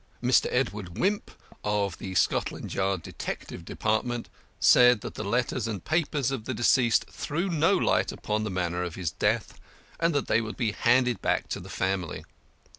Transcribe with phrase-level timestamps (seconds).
[0.23, 0.47] Mr.
[0.51, 1.29] Edward Wimp,
[1.63, 7.05] of the Scotland Yard Detective Department, said that the letters and papers of the deceased
[7.11, 9.59] threw no light upon the manner of his death,
[9.99, 12.25] and they would be handed back to the family.